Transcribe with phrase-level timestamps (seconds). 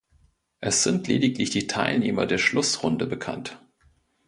[0.61, 3.61] Es sind lediglich die Teilnehmer der Schlussrunde bekannt.